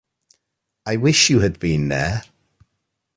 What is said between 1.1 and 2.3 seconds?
you had been there.